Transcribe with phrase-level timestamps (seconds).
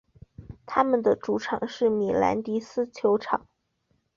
[0.65, 3.47] 他们的主场是米兰迪斯球场。